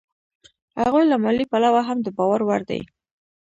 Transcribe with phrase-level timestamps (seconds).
[0.81, 2.81] هغوی له مالي پلوه هم د باور وړ دي